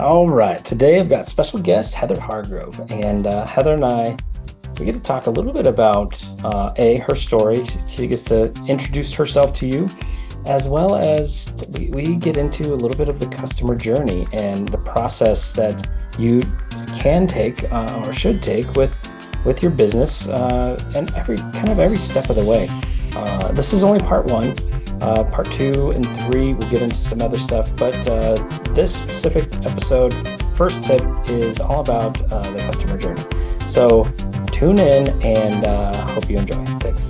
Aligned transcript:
All 0.00 0.30
right, 0.30 0.64
today 0.64 0.98
I've 0.98 1.10
got 1.10 1.28
special 1.28 1.58
guest 1.58 1.94
Heather 1.94 2.18
Hargrove, 2.18 2.90
and 2.90 3.26
uh, 3.26 3.44
Heather 3.44 3.74
and 3.74 3.84
I 3.84 4.16
we 4.78 4.86
get 4.86 4.94
to 4.94 5.00
talk 5.00 5.26
a 5.26 5.30
little 5.30 5.52
bit 5.52 5.66
about 5.66 6.26
uh, 6.42 6.72
a 6.76 7.00
her 7.00 7.14
story. 7.14 7.66
She 7.86 8.06
gets 8.06 8.22
to 8.24 8.50
introduce 8.66 9.12
herself 9.12 9.54
to 9.56 9.66
you, 9.66 9.90
as 10.46 10.66
well 10.66 10.96
as 10.96 11.52
we, 11.68 11.90
we 11.90 12.16
get 12.16 12.38
into 12.38 12.72
a 12.72 12.76
little 12.76 12.96
bit 12.96 13.10
of 13.10 13.20
the 13.20 13.26
customer 13.26 13.76
journey 13.76 14.26
and 14.32 14.68
the 14.68 14.78
process 14.78 15.52
that 15.52 15.90
you 16.18 16.40
can 16.96 17.26
take 17.26 17.70
uh, 17.70 18.02
or 18.02 18.10
should 18.10 18.42
take 18.42 18.70
with 18.70 18.96
with 19.44 19.62
your 19.62 19.70
business 19.70 20.26
uh, 20.28 20.82
and 20.96 21.14
every 21.14 21.36
kind 21.36 21.68
of 21.68 21.78
every 21.78 21.98
step 21.98 22.30
of 22.30 22.36
the 22.36 22.44
way. 22.44 22.70
Uh, 23.14 23.52
this 23.52 23.74
is 23.74 23.84
only 23.84 24.00
part 24.00 24.24
one. 24.24 24.56
Uh, 25.00 25.24
part 25.24 25.46
two 25.46 25.92
and 25.92 26.06
three, 26.20 26.52
we'll 26.54 26.70
get 26.70 26.82
into 26.82 26.94
some 26.94 27.22
other 27.22 27.38
stuff, 27.38 27.70
but 27.76 27.96
uh, 28.06 28.34
this 28.74 28.94
specific 28.94 29.44
episode, 29.66 30.12
first 30.56 30.84
tip, 30.84 31.02
is 31.28 31.58
all 31.58 31.80
about 31.80 32.20
uh, 32.30 32.42
the 32.50 32.58
customer 32.58 32.98
journey. 32.98 33.22
So 33.66 34.04
tune 34.52 34.78
in 34.78 35.08
and 35.22 35.64
uh, 35.64 36.06
hope 36.08 36.28
you 36.28 36.38
enjoy. 36.38 36.64
Thanks. 36.80 37.08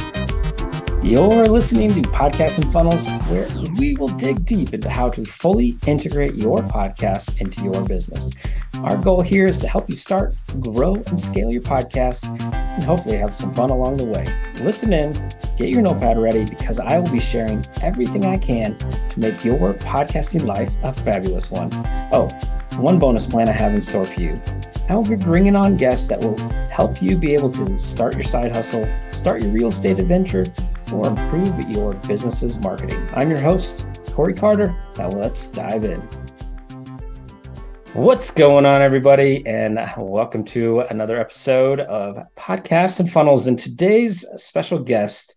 You're 1.02 1.48
listening 1.48 1.94
to 1.94 2.02
Podcasts 2.10 2.58
and 2.62 2.70
Funnels, 2.70 3.08
where 3.30 3.48
we 3.78 3.96
will 3.96 4.08
dig 4.08 4.44
deep 4.44 4.74
into 4.74 4.90
how 4.90 5.08
to 5.10 5.24
fully 5.24 5.78
integrate 5.86 6.34
your 6.34 6.58
podcast 6.58 7.40
into 7.40 7.64
your 7.64 7.82
business. 7.88 8.30
Our 8.74 8.98
goal 8.98 9.22
here 9.22 9.46
is 9.46 9.58
to 9.60 9.66
help 9.66 9.88
you 9.88 9.96
start, 9.96 10.34
grow, 10.60 10.96
and 10.96 11.18
scale 11.18 11.50
your 11.50 11.62
podcast, 11.62 12.26
and 12.52 12.84
hopefully 12.84 13.16
have 13.16 13.34
some 13.34 13.52
fun 13.54 13.70
along 13.70 13.96
the 13.96 14.04
way. 14.04 14.24
Listen 14.62 14.92
in, 14.92 15.14
get 15.60 15.68
your 15.68 15.82
notepad 15.82 16.18
ready, 16.18 16.42
because 16.46 16.80
I 16.80 16.98
will 16.98 17.12
be 17.12 17.20
sharing 17.20 17.62
everything 17.82 18.24
I 18.24 18.38
can 18.38 18.78
to 18.78 19.20
make 19.20 19.44
your 19.44 19.74
podcasting 19.74 20.46
life 20.46 20.72
a 20.82 20.90
fabulous 20.90 21.50
one. 21.50 21.68
Oh, 22.12 22.30
one 22.78 22.98
bonus 22.98 23.26
plan 23.26 23.46
I 23.46 23.52
have 23.52 23.74
in 23.74 23.82
store 23.82 24.06
for 24.06 24.18
you. 24.18 24.40
I 24.88 24.94
will 24.94 25.04
be 25.04 25.16
bringing 25.16 25.56
on 25.56 25.76
guests 25.76 26.06
that 26.06 26.18
will 26.18 26.38
help 26.70 27.02
you 27.02 27.14
be 27.14 27.34
able 27.34 27.50
to 27.50 27.78
start 27.78 28.14
your 28.14 28.22
side 28.22 28.52
hustle, 28.52 28.90
start 29.06 29.42
your 29.42 29.50
real 29.50 29.68
estate 29.68 29.98
adventure, 29.98 30.46
or 30.94 31.08
improve 31.08 31.68
your 31.68 31.92
business's 31.92 32.58
marketing. 32.58 32.98
I'm 33.12 33.28
your 33.28 33.40
host, 33.40 33.86
Cory 34.12 34.32
Carter. 34.32 34.74
Now 34.96 35.10
let's 35.10 35.50
dive 35.50 35.84
in. 35.84 36.00
What's 37.92 38.30
going 38.30 38.64
on, 38.64 38.80
everybody? 38.80 39.44
And 39.46 39.78
welcome 39.98 40.42
to 40.46 40.80
another 40.88 41.20
episode 41.20 41.80
of 41.80 42.16
Podcasts 42.34 42.98
and 42.98 43.12
Funnels. 43.12 43.46
And 43.46 43.58
today's 43.58 44.24
special 44.36 44.78
guest, 44.78 45.36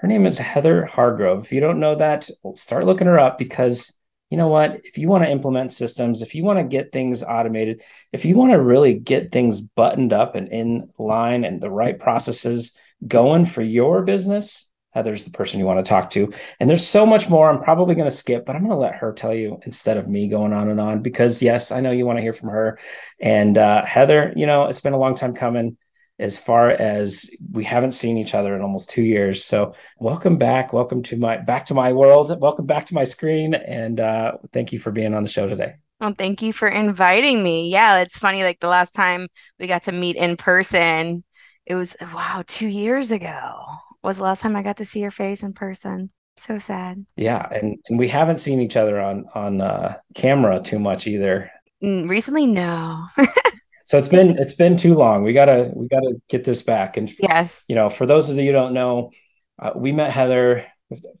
her 0.00 0.06
name 0.08 0.26
is 0.26 0.38
Heather 0.38 0.84
Hargrove. 0.84 1.44
If 1.44 1.52
you 1.52 1.60
don't 1.60 1.80
know 1.80 1.96
that, 1.96 2.30
start 2.54 2.86
looking 2.86 3.08
her 3.08 3.18
up 3.18 3.36
because 3.36 3.92
you 4.30 4.36
know 4.36 4.48
what? 4.48 4.80
If 4.84 4.98
you 4.98 5.08
want 5.08 5.24
to 5.24 5.30
implement 5.30 5.72
systems, 5.72 6.22
if 6.22 6.34
you 6.34 6.44
want 6.44 6.58
to 6.58 6.64
get 6.64 6.92
things 6.92 7.24
automated, 7.24 7.82
if 8.12 8.24
you 8.24 8.36
want 8.36 8.52
to 8.52 8.60
really 8.60 8.94
get 8.94 9.32
things 9.32 9.60
buttoned 9.60 10.12
up 10.12 10.36
and 10.36 10.48
in 10.52 10.90
line 10.98 11.44
and 11.44 11.60
the 11.60 11.70
right 11.70 11.98
processes 11.98 12.72
going 13.06 13.46
for 13.46 13.62
your 13.62 14.02
business, 14.02 14.66
Heather's 14.90 15.24
the 15.24 15.30
person 15.30 15.58
you 15.58 15.66
want 15.66 15.84
to 15.84 15.88
talk 15.88 16.10
to. 16.10 16.32
And 16.60 16.68
there's 16.68 16.86
so 16.86 17.04
much 17.04 17.28
more 17.28 17.48
I'm 17.48 17.62
probably 17.62 17.94
going 17.94 18.08
to 18.08 18.14
skip, 18.14 18.44
but 18.46 18.54
I'm 18.54 18.62
going 18.62 18.70
to 18.70 18.76
let 18.76 18.96
her 18.96 19.12
tell 19.12 19.34
you 19.34 19.58
instead 19.64 19.96
of 19.96 20.08
me 20.08 20.28
going 20.28 20.52
on 20.52 20.68
and 20.68 20.80
on 20.80 21.02
because, 21.02 21.42
yes, 21.42 21.72
I 21.72 21.80
know 21.80 21.90
you 21.90 22.06
want 22.06 22.18
to 22.18 22.22
hear 22.22 22.32
from 22.32 22.50
her. 22.50 22.78
And 23.20 23.58
uh, 23.58 23.84
Heather, 23.84 24.32
you 24.36 24.46
know, 24.46 24.66
it's 24.66 24.80
been 24.80 24.92
a 24.92 24.98
long 24.98 25.14
time 25.14 25.34
coming 25.34 25.76
as 26.18 26.38
far 26.38 26.70
as 26.70 27.30
we 27.52 27.64
haven't 27.64 27.92
seen 27.92 28.18
each 28.18 28.34
other 28.34 28.54
in 28.54 28.62
almost 28.62 28.90
two 28.90 29.02
years. 29.02 29.44
So 29.44 29.74
welcome 29.98 30.36
back. 30.36 30.72
Welcome 30.72 31.02
to 31.04 31.16
my 31.16 31.36
back 31.36 31.66
to 31.66 31.74
my 31.74 31.92
world. 31.92 32.36
Welcome 32.40 32.66
back 32.66 32.86
to 32.86 32.94
my 32.94 33.04
screen. 33.04 33.54
And 33.54 34.00
uh, 34.00 34.38
thank 34.52 34.72
you 34.72 34.78
for 34.78 34.90
being 34.90 35.14
on 35.14 35.22
the 35.22 35.28
show 35.28 35.48
today. 35.48 35.74
Well, 36.00 36.14
thank 36.16 36.42
you 36.42 36.52
for 36.52 36.68
inviting 36.68 37.42
me. 37.42 37.70
Yeah, 37.70 37.98
it's 37.98 38.18
funny. 38.18 38.42
Like 38.42 38.60
the 38.60 38.68
last 38.68 38.94
time 38.94 39.28
we 39.58 39.66
got 39.66 39.84
to 39.84 39.92
meet 39.92 40.16
in 40.16 40.36
person, 40.36 41.24
it 41.66 41.74
was 41.74 41.96
wow, 42.00 42.42
two 42.46 42.68
years 42.68 43.10
ago 43.10 43.64
was 44.02 44.16
the 44.16 44.22
last 44.22 44.40
time 44.40 44.56
I 44.56 44.62
got 44.62 44.78
to 44.78 44.84
see 44.84 45.00
your 45.00 45.10
face 45.10 45.42
in 45.42 45.52
person. 45.52 46.10
So 46.38 46.58
sad. 46.60 47.04
Yeah, 47.16 47.46
and, 47.50 47.78
and 47.88 47.98
we 47.98 48.06
haven't 48.08 48.38
seen 48.38 48.60
each 48.60 48.76
other 48.76 49.00
on 49.00 49.26
on 49.34 49.60
uh, 49.60 49.98
camera 50.14 50.60
too 50.62 50.78
much 50.78 51.06
either. 51.06 51.50
Mm, 51.82 52.08
recently, 52.08 52.46
no. 52.46 53.06
so 53.88 53.96
it's 53.96 54.06
been 54.06 54.36
it's 54.38 54.52
been 54.52 54.76
too 54.76 54.94
long. 54.94 55.24
We 55.24 55.32
gotta 55.32 55.72
we 55.74 55.88
gotta 55.88 56.20
get 56.28 56.44
this 56.44 56.60
back. 56.60 56.98
And 56.98 57.10
yes, 57.18 57.64
you 57.68 57.74
know, 57.74 57.88
for 57.88 58.04
those 58.04 58.28
of 58.28 58.36
you 58.36 58.44
who 58.44 58.52
don't 58.52 58.74
know, 58.74 59.12
uh, 59.58 59.70
we 59.74 59.92
met 59.92 60.10
Heather 60.10 60.66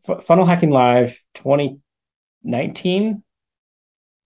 F- 0.06 0.24
Funnel 0.26 0.44
Hacking 0.44 0.68
Live 0.68 1.18
2019. 1.34 3.22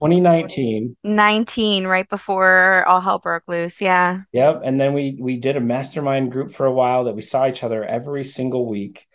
2019 0.01 0.97
19 1.05 1.87
right 1.87 2.09
before 2.09 2.85
all 2.89 3.01
hell 3.01 3.21
broke 3.21 3.45
loose 3.47 3.81
yeah 3.81 4.23
yep 4.33 4.61
and 4.65 4.81
then 4.81 4.95
we 4.95 5.17
we 5.21 5.37
did 5.37 5.57
a 5.57 5.61
mastermind 5.61 6.33
group 6.33 6.53
for 6.53 6.67
a 6.67 6.73
while 6.73 7.05
that 7.05 7.15
we 7.15 7.23
saw 7.23 7.47
each 7.47 7.63
other 7.63 7.85
every 7.85 8.25
single 8.25 8.69
week 8.69 9.07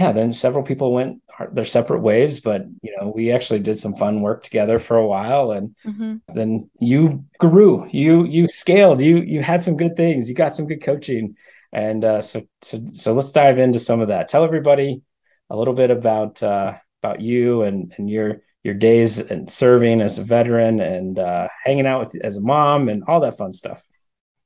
yeah 0.00 0.12
then 0.12 0.32
several 0.32 0.64
people 0.64 0.92
went 0.92 1.22
their 1.52 1.64
separate 1.64 2.00
ways 2.00 2.40
but 2.40 2.66
you 2.82 2.94
know 2.96 3.12
we 3.14 3.30
actually 3.30 3.60
did 3.60 3.78
some 3.78 3.94
fun 3.94 4.20
work 4.20 4.42
together 4.42 4.78
for 4.78 4.96
a 4.96 5.06
while 5.06 5.52
and 5.52 5.74
mm-hmm. 5.86 6.16
then 6.34 6.68
you 6.80 7.24
grew. 7.38 7.86
You 7.90 8.24
you 8.24 8.48
scaled. 8.48 9.00
You 9.00 9.18
you 9.18 9.42
had 9.42 9.64
some 9.64 9.76
good 9.76 9.96
things. 9.96 10.28
You 10.28 10.34
got 10.34 10.54
some 10.54 10.66
good 10.66 10.82
coaching. 10.82 11.36
And 11.72 12.04
uh, 12.04 12.20
so 12.20 12.42
so 12.62 12.84
so 12.92 13.12
let's 13.14 13.32
dive 13.32 13.58
into 13.58 13.78
some 13.78 14.00
of 14.00 14.08
that. 14.08 14.28
Tell 14.28 14.44
everybody 14.44 15.02
a 15.48 15.56
little 15.56 15.74
bit 15.74 15.90
about 15.90 16.42
uh, 16.42 16.74
about 17.02 17.20
you 17.20 17.62
and 17.62 17.92
and 17.96 18.08
your 18.08 18.42
your 18.62 18.74
days 18.74 19.18
and 19.18 19.48
serving 19.48 20.00
as 20.00 20.18
a 20.18 20.24
veteran 20.24 20.80
and 20.80 21.18
uh, 21.18 21.48
hanging 21.64 21.86
out 21.86 22.00
with 22.00 22.24
as 22.24 22.36
a 22.36 22.40
mom 22.40 22.88
and 22.88 23.04
all 23.06 23.20
that 23.20 23.38
fun 23.38 23.52
stuff? 23.52 23.82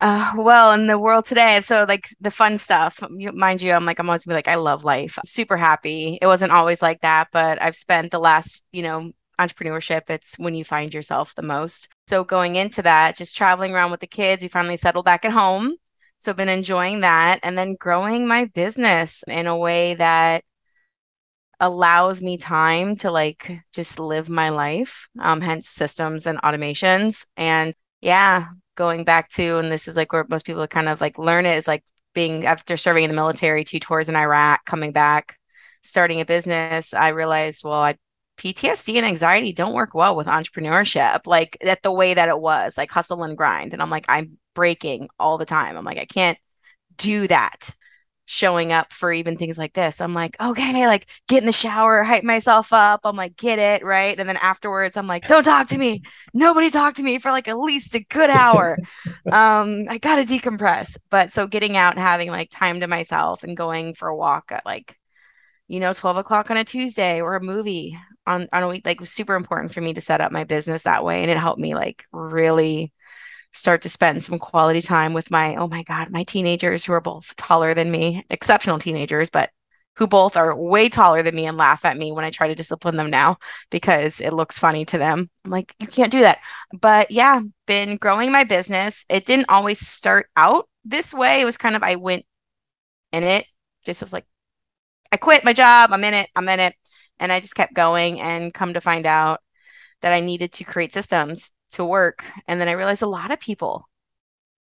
Uh, 0.00 0.32
well, 0.36 0.72
in 0.72 0.86
the 0.86 0.98
world 0.98 1.24
today, 1.24 1.60
so 1.62 1.84
like 1.88 2.08
the 2.20 2.30
fun 2.30 2.58
stuff, 2.58 3.00
you, 3.16 3.32
mind 3.32 3.62
you, 3.62 3.72
I'm 3.72 3.86
like, 3.86 3.98
I'm 3.98 4.08
always 4.08 4.24
gonna 4.24 4.34
be 4.34 4.38
like, 4.38 4.48
I 4.48 4.56
love 4.56 4.84
life. 4.84 5.18
I'm 5.18 5.24
super 5.24 5.56
happy. 5.56 6.18
It 6.20 6.26
wasn't 6.26 6.52
always 6.52 6.82
like 6.82 7.00
that, 7.00 7.28
but 7.32 7.62
I've 7.62 7.76
spent 7.76 8.10
the 8.10 8.18
last, 8.18 8.60
you 8.72 8.82
know, 8.82 9.12
entrepreneurship, 9.40 10.10
it's 10.10 10.38
when 10.38 10.54
you 10.54 10.64
find 10.64 10.92
yourself 10.92 11.34
the 11.34 11.42
most. 11.42 11.88
So 12.08 12.22
going 12.22 12.56
into 12.56 12.82
that, 12.82 13.16
just 13.16 13.36
traveling 13.36 13.72
around 13.74 13.90
with 13.92 14.00
the 14.00 14.06
kids, 14.06 14.42
we 14.42 14.48
finally 14.48 14.76
settled 14.76 15.06
back 15.06 15.24
at 15.24 15.32
home. 15.32 15.74
So 16.20 16.32
been 16.34 16.48
enjoying 16.48 17.00
that 17.00 17.40
and 17.42 17.56
then 17.56 17.76
growing 17.78 18.26
my 18.26 18.46
business 18.46 19.22
in 19.28 19.46
a 19.46 19.56
way 19.56 19.94
that 19.94 20.44
allows 21.60 22.20
me 22.20 22.36
time 22.36 22.96
to 22.96 23.10
like 23.10 23.50
just 23.72 23.98
live 23.98 24.28
my 24.28 24.50
life, 24.50 25.08
um, 25.20 25.40
hence 25.40 25.68
systems 25.68 26.26
and 26.26 26.40
automations. 26.42 27.24
And 27.36 27.74
yeah, 28.00 28.48
going 28.74 29.04
back 29.04 29.30
to, 29.30 29.58
and 29.58 29.70
this 29.70 29.88
is 29.88 29.96
like 29.96 30.12
where 30.12 30.26
most 30.28 30.46
people 30.46 30.66
kind 30.66 30.88
of 30.88 31.00
like 31.00 31.18
learn 31.18 31.46
it 31.46 31.56
is 31.56 31.66
like 31.68 31.84
being 32.14 32.46
after 32.46 32.76
serving 32.76 33.04
in 33.04 33.10
the 33.10 33.16
military, 33.16 33.64
two 33.64 33.80
tours 33.80 34.08
in 34.08 34.16
Iraq, 34.16 34.64
coming 34.64 34.92
back, 34.92 35.38
starting 35.82 36.20
a 36.20 36.24
business. 36.24 36.94
I 36.94 37.08
realized, 37.08 37.64
well, 37.64 37.74
I 37.74 37.96
PTSD 38.36 38.96
and 38.96 39.06
anxiety 39.06 39.52
don't 39.52 39.74
work 39.74 39.94
well 39.94 40.16
with 40.16 40.26
entrepreneurship, 40.26 41.26
like 41.26 41.56
that 41.62 41.82
the 41.82 41.92
way 41.92 42.14
that 42.14 42.28
it 42.28 42.38
was, 42.38 42.76
like 42.76 42.90
hustle 42.90 43.22
and 43.24 43.36
grind. 43.36 43.72
And 43.72 43.82
I'm 43.82 43.90
like, 43.90 44.06
I'm 44.08 44.38
breaking 44.54 45.08
all 45.18 45.38
the 45.38 45.46
time. 45.46 45.76
I'm 45.76 45.84
like, 45.84 45.98
I 45.98 46.04
can't 46.04 46.38
do 46.96 47.28
that 47.28 47.70
showing 48.26 48.72
up 48.72 48.92
for 48.92 49.12
even 49.12 49.36
things 49.36 49.58
like 49.58 49.74
this. 49.74 50.00
I'm 50.00 50.14
like, 50.14 50.36
okay, 50.40 50.86
like 50.86 51.06
get 51.28 51.42
in 51.42 51.46
the 51.46 51.52
shower, 51.52 52.02
hype 52.02 52.24
myself 52.24 52.72
up. 52.72 53.00
I'm 53.04 53.16
like, 53.16 53.36
get 53.36 53.58
it, 53.58 53.84
right? 53.84 54.18
And 54.18 54.28
then 54.28 54.36
afterwards, 54.38 54.96
I'm 54.96 55.06
like, 55.06 55.26
don't 55.26 55.44
talk 55.44 55.68
to 55.68 55.78
me. 55.78 56.02
Nobody 56.32 56.70
talk 56.70 56.94
to 56.94 57.02
me 57.02 57.18
for 57.18 57.30
like 57.30 57.48
at 57.48 57.58
least 57.58 57.94
a 57.94 58.00
good 58.00 58.30
hour. 58.30 58.78
um, 59.32 59.84
I 59.88 59.98
gotta 60.00 60.24
decompress. 60.24 60.96
But 61.10 61.32
so 61.32 61.46
getting 61.46 61.76
out, 61.76 61.98
having 61.98 62.30
like 62.30 62.50
time 62.50 62.80
to 62.80 62.86
myself 62.86 63.42
and 63.42 63.56
going 63.56 63.94
for 63.94 64.08
a 64.08 64.16
walk 64.16 64.52
at 64.52 64.64
like, 64.64 64.98
you 65.68 65.80
know, 65.80 65.92
12 65.92 66.18
o'clock 66.18 66.50
on 66.50 66.56
a 66.56 66.64
Tuesday 66.64 67.20
or 67.20 67.36
a 67.36 67.42
movie 67.42 67.98
on, 68.26 68.48
on 68.52 68.62
a 68.62 68.68
week, 68.68 68.86
like 68.86 69.00
was 69.00 69.10
super 69.10 69.34
important 69.34 69.72
for 69.72 69.80
me 69.80 69.94
to 69.94 70.00
set 70.00 70.20
up 70.20 70.32
my 70.32 70.44
business 70.44 70.84
that 70.84 71.04
way. 71.04 71.22
And 71.22 71.30
it 71.30 71.36
helped 71.36 71.60
me 71.60 71.74
like 71.74 72.06
really 72.12 72.92
start 73.54 73.82
to 73.82 73.88
spend 73.88 74.22
some 74.22 74.38
quality 74.38 74.80
time 74.82 75.14
with 75.14 75.30
my 75.30 75.56
oh 75.56 75.68
my 75.68 75.82
god 75.84 76.10
my 76.10 76.24
teenagers 76.24 76.84
who 76.84 76.92
are 76.92 77.00
both 77.00 77.34
taller 77.36 77.74
than 77.74 77.90
me 77.90 78.24
exceptional 78.30 78.78
teenagers 78.78 79.30
but 79.30 79.50
who 79.96 80.06
both 80.06 80.36
are 80.36 80.56
way 80.56 80.88
taller 80.88 81.22
than 81.22 81.34
me 81.34 81.46
and 81.46 81.56
laugh 81.56 81.84
at 81.84 81.96
me 81.96 82.12
when 82.12 82.24
I 82.24 82.30
try 82.30 82.48
to 82.48 82.54
discipline 82.54 82.96
them 82.96 83.10
now 83.10 83.38
because 83.70 84.20
it 84.20 84.32
looks 84.32 84.58
funny 84.58 84.84
to 84.86 84.98
them. 84.98 85.30
I'm 85.44 85.50
like, 85.50 85.74
you 85.78 85.86
can't 85.86 86.10
do 86.10 86.20
that. 86.20 86.38
But 86.80 87.10
yeah, 87.10 87.40
been 87.66 87.96
growing 87.96 88.32
my 88.32 88.44
business. 88.44 89.04
It 89.08 89.24
didn't 89.24 89.50
always 89.50 89.86
start 89.86 90.28
out 90.36 90.68
this 90.84 91.14
way. 91.14 91.40
It 91.40 91.44
was 91.44 91.56
kind 91.56 91.76
of 91.76 91.82
I 91.82 91.94
went 91.94 92.26
in 93.12 93.22
it. 93.22 93.46
Just 93.86 94.00
was 94.00 94.12
like, 94.12 94.26
I 95.12 95.16
quit 95.16 95.44
my 95.44 95.52
job. 95.52 95.90
I'm 95.92 96.04
in 96.04 96.14
it. 96.14 96.28
I'm 96.34 96.48
in 96.48 96.60
it. 96.60 96.74
And 97.20 97.32
I 97.32 97.40
just 97.40 97.54
kept 97.54 97.74
going 97.74 98.20
and 98.20 98.52
come 98.52 98.74
to 98.74 98.80
find 98.80 99.06
out 99.06 99.40
that 100.02 100.12
I 100.12 100.20
needed 100.20 100.52
to 100.54 100.64
create 100.64 100.92
systems 100.92 101.50
to 101.74 101.84
work. 101.84 102.24
And 102.48 102.60
then 102.60 102.68
I 102.68 102.72
realized 102.72 103.02
a 103.02 103.06
lot 103.06 103.30
of 103.30 103.40
people 103.40 103.88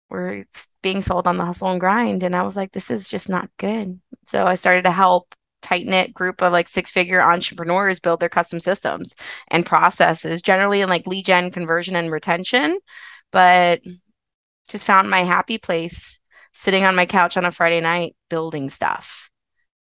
were 0.10 0.46
being 0.82 1.02
sold 1.02 1.28
on 1.28 1.38
the 1.38 1.46
hustle 1.46 1.70
and 1.70 1.80
grind. 1.80 2.24
And 2.24 2.36
I 2.36 2.44
was 2.44 2.56
like, 2.56 2.72
this 2.72 2.92
is 2.92 3.08
just 3.08 3.30
not 3.30 3.50
good. 3.58 4.00
So 4.26 4.46
I 4.46 4.56
started 4.56 4.84
to 4.84 4.92
help 4.92 5.36
tight 5.62 5.86
knit 5.86 6.14
group 6.14 6.42
of 6.42 6.54
like 6.54 6.68
six 6.70 6.92
figure 6.92 7.22
entrepreneurs 7.22 8.00
build 8.00 8.20
their 8.20 8.30
custom 8.30 8.60
systems 8.60 9.16
and 9.50 9.66
processes, 9.66 10.42
generally 10.42 10.82
in 10.82 10.90
like 10.90 11.06
lead 11.08 11.26
gen, 11.26 11.52
conversion, 11.52 11.96
and 11.96 12.12
retention. 12.12 12.80
But 13.32 13.82
just 14.68 14.86
found 14.86 15.10
my 15.10 15.24
happy 15.24 15.58
place 15.58 16.20
sitting 16.54 16.86
on 16.86 16.96
my 16.96 17.06
couch 17.06 17.38
on 17.38 17.46
a 17.46 17.52
Friday 17.52 17.82
night 17.82 18.16
building 18.30 18.70
stuff. 18.70 19.30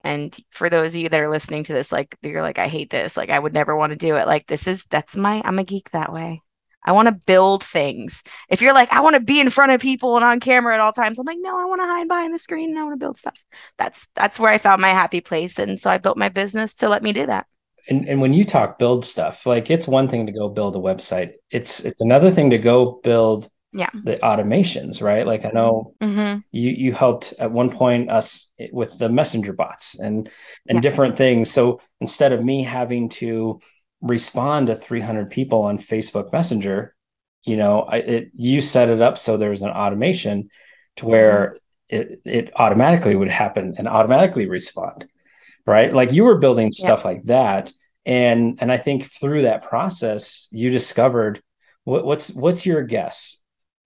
And 0.04 0.36
for 0.52 0.70
those 0.70 0.96
of 0.96 1.02
you 1.02 1.10
that 1.10 1.22
are 1.22 1.30
listening 1.30 1.64
to 1.66 1.74
this, 1.74 1.92
like 1.92 2.16
you're 2.22 2.42
like, 2.42 2.60
I 2.60 2.68
hate 2.68 2.90
this. 2.90 3.16
Like 3.16 3.30
I 3.30 3.40
would 3.40 3.54
never 3.54 3.76
want 3.76 3.92
to 3.92 3.96
do 3.96 4.18
it. 4.18 4.28
Like 4.28 4.48
this 4.48 4.68
is 4.68 4.86
that's 4.90 5.16
my 5.16 5.42
I'm 5.46 5.60
a 5.60 5.64
geek 5.64 5.92
that 5.92 6.12
way. 6.14 6.42
I 6.86 6.92
want 6.92 7.08
to 7.08 7.14
build 7.14 7.64
things. 7.64 8.24
If 8.50 8.62
you're 8.62 8.74
like, 8.74 8.92
I 8.92 9.02
want 9.02 9.16
to 9.16 9.22
be 9.22 9.40
in 9.40 9.50
front 9.50 9.72
of 9.72 9.82
people 9.82 10.16
and 10.16 10.26
on 10.26 10.40
camera 10.40 10.74
at 10.74 10.80
all 10.80 10.94
times, 10.94 11.20
I'm 11.20 11.26
like, 11.26 11.38
no, 11.40 11.58
I 11.58 11.66
want 11.66 11.82
to 11.82 11.88
hide 11.88 12.08
behind 12.08 12.34
the 12.34 12.38
screen 12.38 12.70
and 12.70 12.80
I 12.80 12.84
want 12.84 12.94
to 13.00 13.04
build 13.04 13.18
stuff. 13.18 13.38
That's 13.78 14.08
that's 14.16 14.40
where 14.40 14.52
I 14.52 14.58
found 14.58 14.82
my 14.82 14.90
happy 14.90 15.22
place. 15.22 15.60
And 15.60 15.80
so 15.80 15.90
I 15.90 15.98
built 15.98 16.18
my 16.18 16.30
business 16.30 16.76
to 16.76 16.90
let 16.90 17.04
me 17.04 17.14
do 17.14 17.26
that. 17.26 17.48
And 17.90 18.08
and 18.08 18.22
when 18.22 18.34
you 18.34 18.44
talk 18.44 18.80
build 18.80 19.06
stuff, 19.06 19.46
like 19.46 19.70
it's 19.70 19.88
one 19.88 20.08
thing 20.08 20.26
to 20.26 20.32
go 20.32 20.50
build 20.50 20.76
a 20.76 20.80
website. 20.80 21.34
It's 21.52 21.82
it's 21.82 22.02
another 22.02 22.32
thing 22.32 22.50
to 22.52 22.58
go 22.58 23.00
build 23.04 23.50
yeah 23.74 23.90
the 24.04 24.18
automations 24.18 25.02
right 25.02 25.26
like 25.26 25.46
i 25.46 25.50
know 25.50 25.96
mm-hmm. 26.02 26.40
you 26.52 26.70
you 26.70 26.94
helped 26.94 27.34
at 27.40 27.52
one 27.52 27.72
point 27.72 28.10
us 28.10 28.48
with 28.72 28.98
the 29.00 29.10
messenger 29.10 29.52
bots 29.52 30.00
and 30.00 30.30
and 30.68 30.78
yeah. 30.78 30.82
different 30.82 31.18
things 31.18 31.52
so 31.52 31.82
instead 32.00 32.32
of 32.32 32.44
me 32.44 32.64
having 32.64 33.10
to 33.10 33.60
respond 34.04 34.68
to 34.68 34.76
300 34.76 35.30
people 35.30 35.64
on 35.64 35.78
facebook 35.78 36.32
messenger 36.32 36.94
you 37.44 37.58
know 37.58 37.82
I, 37.82 37.98
it 37.98 38.32
you 38.36 38.62
set 38.62 38.90
it 38.90 39.02
up 39.02 39.18
so 39.18 39.38
there's 39.38 39.62
an 39.62 39.70
automation 39.70 40.50
to 40.98 41.06
where 41.06 41.58
mm-hmm. 41.92 42.12
it 42.12 42.22
it 42.26 42.52
automatically 42.56 43.16
would 43.16 43.30
happen 43.30 43.76
and 43.78 43.88
automatically 43.88 44.48
respond 44.48 45.06
right 45.66 45.94
like 45.94 46.12
you 46.12 46.26
were 46.26 46.38
building 46.38 46.72
stuff 46.72 47.02
yeah. 47.02 47.08
like 47.08 47.24
that 47.26 47.74
and 48.06 48.60
and 48.62 48.72
i 48.72 48.78
think 48.78 49.10
through 49.12 49.44
that 49.44 49.64
process 49.64 50.48
you 50.52 50.70
discovered 50.70 51.42
what, 51.86 52.06
what's 52.06 52.30
what's 52.32 52.66
your 52.66 52.84
guess 52.84 53.38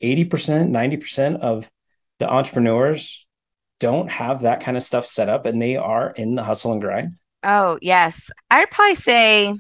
80%, 0.03 0.69
90% 0.69 1.39
of 1.39 1.69
the 2.19 2.29
entrepreneurs 2.29 3.25
don't 3.79 4.09
have 4.09 4.41
that 4.41 4.61
kind 4.61 4.77
of 4.77 4.83
stuff 4.83 5.05
set 5.05 5.29
up 5.29 5.45
and 5.45 5.61
they 5.61 5.75
are 5.75 6.11
in 6.11 6.35
the 6.35 6.43
hustle 6.43 6.71
and 6.73 6.81
grind? 6.81 7.13
Oh, 7.43 7.77
yes. 7.81 8.29
I'd 8.49 8.71
probably 8.71 8.95
say 8.95 9.53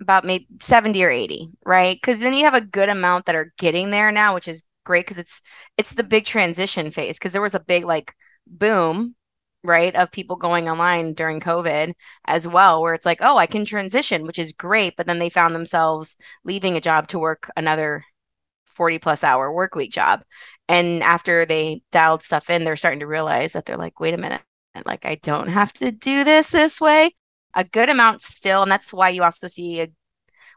about 0.00 0.24
maybe 0.24 0.46
70 0.60 1.02
or 1.04 1.10
80, 1.10 1.50
right? 1.64 1.96
Because 1.96 2.20
then 2.20 2.34
you 2.34 2.44
have 2.44 2.54
a 2.54 2.60
good 2.60 2.88
amount 2.88 3.26
that 3.26 3.34
are 3.36 3.52
getting 3.58 3.90
there 3.90 4.12
now, 4.12 4.34
which 4.34 4.48
is 4.48 4.64
great 4.84 5.06
because 5.06 5.18
it's 5.18 5.42
it's 5.76 5.92
the 5.94 6.04
big 6.04 6.24
transition 6.24 6.90
phase 6.90 7.18
because 7.18 7.32
there 7.32 7.42
was 7.42 7.54
a 7.56 7.60
big 7.60 7.84
like 7.84 8.14
boom 8.46 9.14
right 9.64 9.96
of 9.96 10.12
people 10.12 10.36
going 10.36 10.68
online 10.68 11.12
during 11.14 11.40
covid 11.40 11.92
as 12.26 12.46
well 12.46 12.80
where 12.80 12.94
it's 12.94 13.04
like 13.06 13.18
oh 13.20 13.36
i 13.36 13.46
can 13.46 13.64
transition 13.64 14.24
which 14.24 14.38
is 14.38 14.52
great 14.52 14.94
but 14.96 15.04
then 15.06 15.18
they 15.18 15.28
found 15.28 15.54
themselves 15.54 16.16
leaving 16.44 16.76
a 16.76 16.80
job 16.80 17.08
to 17.08 17.18
work 17.18 17.50
another 17.56 18.04
40 18.66 18.98
plus 18.98 19.24
hour 19.24 19.50
work 19.52 19.74
week 19.74 19.92
job. 19.92 20.22
And 20.68 21.02
after 21.02 21.46
they 21.46 21.82
dialed 21.92 22.22
stuff 22.22 22.50
in, 22.50 22.64
they're 22.64 22.76
starting 22.76 23.00
to 23.00 23.06
realize 23.06 23.52
that 23.54 23.64
they're 23.64 23.76
like, 23.76 24.00
wait 24.00 24.14
a 24.14 24.18
minute, 24.18 24.42
like 24.84 25.06
I 25.06 25.16
don't 25.16 25.48
have 25.48 25.72
to 25.74 25.90
do 25.92 26.24
this 26.24 26.50
this 26.50 26.80
way. 26.80 27.14
A 27.56 27.64
good 27.64 27.88
amount 27.90 28.22
still, 28.22 28.62
and 28.62 28.70
that's 28.70 28.92
why 28.92 29.08
you 29.08 29.24
also 29.24 29.48
see 29.48 29.80
a, 29.80 29.88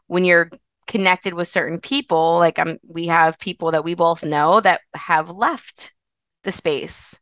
when 0.08 0.24
you're 0.24 0.50
connected 0.86 1.34
with 1.34 1.48
certain 1.48 1.80
people, 1.80 2.38
like 2.38 2.58
um, 2.58 2.78
we 2.88 3.06
have 3.08 3.38
people 3.38 3.72
that 3.72 3.84
we 3.84 3.94
both 3.94 4.24
know 4.24 4.60
that 4.60 4.82
have 4.94 5.30
left 5.30 5.94
the 6.44 6.52
space 6.52 7.18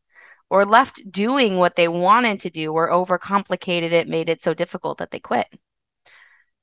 or 0.51 0.65
left 0.67 1.03
doing 1.11 1.59
what 1.59 1.77
they 1.77 1.89
wanted 1.89 2.41
to 2.43 2.51
do 2.51 2.73
or 2.73 2.91
overcomplicated 2.91 3.93
it, 3.93 4.09
made 4.09 4.29
it 4.31 4.43
so 4.43 4.55
difficult 4.55 4.99
that 4.99 5.11
they 5.13 5.21
quit 5.21 5.49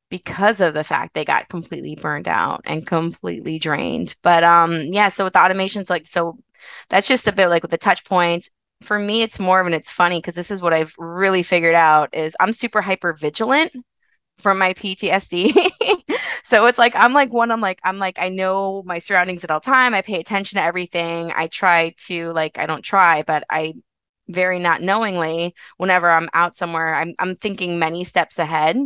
because 0.10 0.62
of 0.62 0.74
the 0.74 0.84
fact 0.84 1.14
they 1.14 1.26
got 1.26 1.50
completely 1.50 1.96
burned 1.96 2.28
out 2.28 2.62
and 2.66 2.86
completely 2.86 3.60
drained. 3.60 4.16
But 4.22 4.44
um 4.44 4.82
yeah, 4.84 5.10
so 5.10 5.24
with 5.26 5.34
the 5.34 5.40
automations 5.40 5.90
like 5.90 6.08
so 6.08 6.38
that's 6.90 7.08
just 7.08 7.28
a 7.28 7.32
bit 7.34 7.48
like 7.48 7.64
with 7.64 7.72
the 7.72 7.78
touch 7.78 8.06
points. 8.06 8.50
For 8.84 9.00
me 9.00 9.22
it's 9.24 9.40
more 9.40 9.60
of 9.60 9.68
an 9.68 9.74
it's 9.74 9.92
funny 9.92 10.20
because 10.20 10.36
this 10.36 10.52
is 10.52 10.62
what 10.62 10.74
I've 10.74 10.94
really 10.98 11.44
figured 11.44 11.76
out 11.76 12.14
is 12.14 12.36
I'm 12.40 12.54
super 12.54 12.82
hyper 12.82 13.14
vigilant 13.14 13.72
from 14.40 14.60
my 14.60 14.74
PTSD. 14.74 15.54
so 16.44 16.66
it's 16.68 16.80
like 16.80 16.96
I'm 16.96 17.14
like 17.14 17.34
one 17.34 17.52
I'm 17.52 17.62
like 17.62 17.80
I'm 17.84 18.00
like 18.00 18.20
I 18.20 18.30
know 18.30 18.84
my 18.86 19.00
surroundings 19.00 19.44
at 19.44 19.52
all 19.52 19.62
time. 19.62 19.94
I 19.96 20.02
pay 20.02 20.20
attention 20.20 20.58
to 20.58 20.64
everything. 20.64 21.32
I 21.36 21.48
try 21.48 21.96
to 22.08 22.32
like 22.34 22.58
I 22.60 22.66
don't 22.68 22.84
try, 22.84 23.24
but 23.24 23.46
I 23.50 23.76
very 24.28 24.60
not 24.60 24.82
knowingly 24.82 25.56
whenever 25.78 26.10
I'm 26.10 26.30
out 26.34 26.56
somewhere 26.58 26.96
I'm 26.96 27.14
I'm 27.20 27.36
thinking 27.38 27.80
many 27.80 28.04
steps 28.06 28.40
ahead 28.40 28.78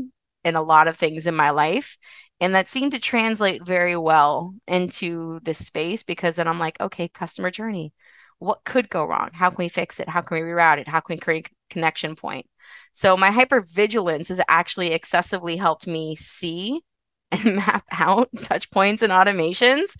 in 0.43 0.55
a 0.55 0.61
lot 0.61 0.87
of 0.87 0.97
things 0.97 1.27
in 1.27 1.35
my 1.35 1.51
life. 1.51 1.97
And 2.41 2.55
that 2.55 2.69
seemed 2.69 2.93
to 2.93 2.99
translate 2.99 3.65
very 3.65 3.97
well 3.97 4.55
into 4.67 5.39
this 5.43 5.65
space 5.65 6.03
because 6.03 6.37
then 6.37 6.47
I'm 6.47 6.59
like, 6.59 6.79
okay, 6.79 7.09
customer 7.09 7.51
journey. 7.51 7.93
What 8.39 8.63
could 8.63 8.89
go 8.89 9.05
wrong? 9.05 9.29
How 9.33 9.49
can 9.49 9.63
we 9.63 9.69
fix 9.69 9.99
it? 9.99 10.09
How 10.09 10.21
can 10.21 10.37
we 10.37 10.43
reroute 10.43 10.79
it? 10.79 10.87
How 10.87 10.99
can 10.99 11.15
we 11.15 11.19
create 11.19 11.47
a 11.47 11.73
connection 11.73 12.15
point? 12.15 12.45
So 12.93 13.15
my 13.17 13.29
hypervigilance 13.29 14.29
has 14.29 14.41
actually 14.47 14.93
excessively 14.93 15.57
helped 15.57 15.87
me 15.87 16.15
see 16.15 16.81
and 17.31 17.43
map 17.57 17.85
out 17.91 18.29
touch 18.43 18.71
points 18.71 19.03
and 19.03 19.11
automations 19.11 19.95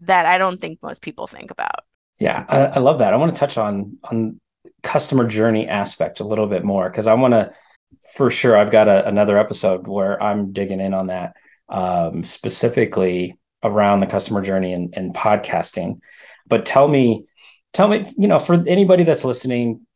that 0.00 0.26
I 0.26 0.38
don't 0.38 0.60
think 0.60 0.80
most 0.82 1.02
people 1.02 1.26
think 1.26 1.50
about. 1.50 1.80
Yeah, 2.18 2.44
I, 2.48 2.58
I 2.66 2.78
love 2.78 2.98
that. 3.00 3.12
I 3.12 3.16
want 3.16 3.34
to 3.34 3.38
touch 3.38 3.58
on 3.58 3.98
on 4.04 4.40
customer 4.82 5.26
journey 5.26 5.66
aspect 5.66 6.20
a 6.20 6.24
little 6.24 6.46
bit 6.46 6.64
more 6.64 6.88
because 6.88 7.06
I 7.06 7.14
want 7.14 7.32
to 7.32 7.52
for 8.16 8.30
sure. 8.30 8.56
I've 8.56 8.72
got 8.72 8.88
a, 8.88 9.06
another 9.06 9.38
episode 9.38 9.86
where 9.86 10.22
I'm 10.22 10.52
digging 10.52 10.80
in 10.80 10.94
on 10.94 11.08
that 11.08 11.36
um, 11.68 12.24
specifically 12.24 13.38
around 13.62 14.00
the 14.00 14.06
customer 14.06 14.42
journey 14.42 14.72
and, 14.72 14.94
and 14.96 15.14
podcasting. 15.14 15.98
But 16.46 16.66
tell 16.66 16.86
me, 16.86 17.24
tell 17.74 17.88
me, 17.88 18.06
you 18.16 18.28
know, 18.28 18.38
for 18.38 18.54
anybody 18.66 19.04
that's 19.04 19.24
listening, 19.24 19.86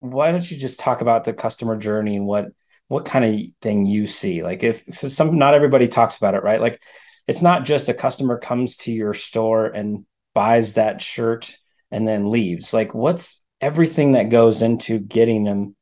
why 0.00 0.30
don't 0.32 0.50
you 0.50 0.58
just 0.58 0.80
talk 0.80 1.00
about 1.00 1.24
the 1.24 1.32
customer 1.32 1.76
journey 1.76 2.16
and 2.16 2.26
what 2.26 2.46
what 2.88 3.04
kind 3.04 3.24
of 3.24 3.40
thing 3.62 3.86
you 3.86 4.06
see? 4.06 4.42
Like 4.42 4.64
if 4.64 4.82
some 4.92 5.38
not 5.38 5.54
everybody 5.54 5.88
talks 5.88 6.16
about 6.16 6.34
it, 6.34 6.42
right? 6.42 6.60
Like 6.60 6.82
it's 7.28 7.40
not 7.40 7.64
just 7.64 7.88
a 7.88 7.94
customer 7.94 8.38
comes 8.38 8.76
to 8.78 8.92
your 8.92 9.14
store 9.14 9.66
and 9.66 10.04
buys 10.34 10.74
that 10.74 11.00
shirt 11.00 11.56
and 11.92 12.06
then 12.06 12.30
leaves. 12.30 12.74
Like 12.74 12.92
what's 12.92 13.40
everything 13.60 14.12
that 14.12 14.30
goes 14.30 14.62
into 14.62 14.98
getting 14.98 15.44
them 15.44 15.76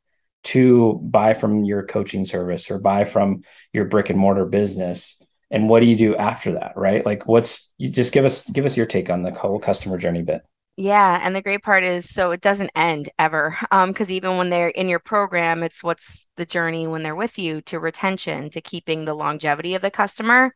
to 0.44 1.00
buy 1.02 1.34
from 1.34 1.64
your 1.64 1.84
coaching 1.86 2.24
service 2.24 2.70
or 2.70 2.78
buy 2.78 3.04
from 3.04 3.42
your 3.72 3.86
brick 3.86 4.10
and 4.10 4.18
mortar 4.18 4.44
business 4.44 5.20
and 5.50 5.68
what 5.68 5.80
do 5.80 5.86
you 5.86 5.96
do 5.96 6.16
after 6.16 6.52
that 6.52 6.72
right 6.76 7.04
like 7.04 7.26
what's 7.26 7.72
you 7.78 7.90
just 7.90 8.12
give 8.12 8.24
us 8.24 8.48
give 8.50 8.64
us 8.64 8.76
your 8.76 8.86
take 8.86 9.10
on 9.10 9.22
the 9.22 9.32
whole 9.32 9.58
customer 9.58 9.98
journey 9.98 10.22
bit 10.22 10.42
yeah 10.78 11.18
and 11.24 11.34
the 11.34 11.42
great 11.42 11.60
part 11.62 11.82
is 11.82 12.08
so 12.08 12.30
it 12.30 12.40
doesn't 12.40 12.70
end 12.76 13.10
ever 13.18 13.56
um 13.72 13.90
because 13.90 14.10
even 14.10 14.36
when 14.38 14.48
they're 14.48 14.68
in 14.68 14.88
your 14.88 15.00
program 15.00 15.62
it's 15.62 15.82
what's 15.82 16.28
the 16.36 16.46
journey 16.46 16.86
when 16.86 17.02
they're 17.02 17.16
with 17.16 17.38
you 17.38 17.60
to 17.62 17.80
retention 17.80 18.48
to 18.48 18.60
keeping 18.60 19.04
the 19.04 19.14
longevity 19.14 19.74
of 19.74 19.82
the 19.82 19.90
customer 19.90 20.54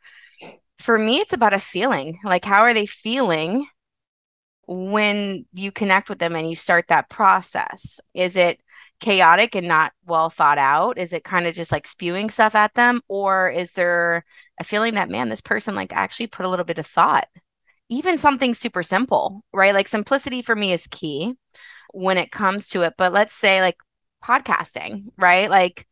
for 0.78 0.96
me 0.96 1.18
it's 1.18 1.32
about 1.32 1.54
a 1.54 1.58
feeling 1.58 2.18
like 2.24 2.44
how 2.44 2.62
are 2.62 2.74
they 2.74 2.86
feeling 2.86 3.66
when 4.66 5.44
you 5.52 5.72
connect 5.72 6.08
with 6.08 6.18
them 6.18 6.36
and 6.36 6.48
you 6.48 6.56
start 6.56 6.86
that 6.88 7.10
process 7.10 8.00
is 8.14 8.36
it 8.36 8.60
chaotic 9.00 9.56
and 9.56 9.66
not 9.66 9.92
well 10.06 10.30
thought 10.30 10.58
out? 10.58 10.96
Is 10.96 11.12
it 11.12 11.24
kind 11.24 11.48
of 11.48 11.56
just 11.56 11.72
like 11.72 11.88
spewing 11.88 12.30
stuff 12.30 12.54
at 12.54 12.72
them? 12.74 13.02
Or 13.08 13.50
is 13.50 13.72
there 13.72 14.24
a 14.60 14.64
feeling 14.64 14.94
that, 14.94 15.10
man, 15.10 15.28
this 15.28 15.40
person 15.40 15.74
like 15.74 15.92
actually 15.92 16.28
put 16.28 16.46
a 16.46 16.48
little 16.48 16.64
bit 16.64 16.78
of 16.78 16.86
thought? 16.86 17.26
Even 17.92 18.18
something 18.18 18.54
super 18.54 18.82
simple, 18.82 19.44
right? 19.52 19.74
Like 19.74 19.88
simplicity 19.88 20.42
for 20.42 20.56
me 20.56 20.72
is 20.72 20.86
key 20.88 21.34
when 21.92 22.18
it 22.18 22.32
comes 22.32 22.68
to 22.70 22.82
it. 22.82 22.94
But 22.98 23.12
let's 23.12 23.34
say 23.34 23.60
like 23.60 23.78
podcasting, 24.24 25.12
right? 25.18 25.50
Like 25.50 25.86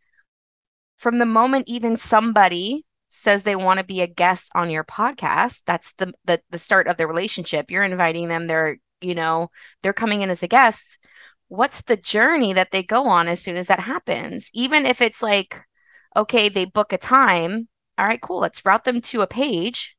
from 0.99 1.19
the 1.19 1.27
moment 1.27 1.65
even 1.69 1.97
somebody 1.97 2.85
says 3.09 3.43
they 3.43 3.57
want 3.57 3.79
to 3.79 3.85
be 3.85 4.03
a 4.03 4.07
guest 4.07 4.51
on 4.55 4.71
your 4.71 4.85
podcast, 4.85 5.63
that's 5.67 5.93
the, 5.95 6.13
the 6.27 6.41
the 6.51 6.59
start 6.59 6.87
of 6.87 6.97
the 6.97 7.07
relationship. 7.07 7.71
You're 7.71 7.83
inviting 7.85 8.29
them, 8.29 8.47
they're, 8.47 8.79
you 9.01 9.15
know, 9.15 9.51
they're 9.83 9.93
coming 9.93 10.23
in 10.23 10.31
as 10.31 10.43
a 10.43 10.49
guest 10.49 10.99
what's 11.49 11.83
the 11.83 11.99
journey 11.99 12.55
that 12.55 12.73
they 12.73 12.83
go 12.83 13.05
on 13.09 13.29
as 13.29 13.43
soon 13.43 13.59
as 13.59 13.69
that 13.69 13.81
happens? 13.81 14.51
Even 14.55 14.87
if 14.87 15.03
it's 15.03 15.23
like, 15.23 15.61
okay, 16.17 16.49
they 16.49 16.65
book 16.65 16.95
a 16.95 16.99
time. 16.99 17.69
All 17.99 18.07
right, 18.07 18.23
cool. 18.23 18.41
Let's 18.41 18.65
route 18.65 18.85
them 18.85 19.03
to 19.03 19.23
a 19.23 19.29
page 19.29 19.97